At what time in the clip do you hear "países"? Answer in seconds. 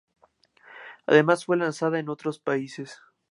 2.39-2.99